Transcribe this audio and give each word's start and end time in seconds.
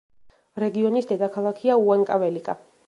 რეგიონის 0.63 1.11
დედაქალაქია 1.11 1.81
უანკაველიკა. 1.87 2.63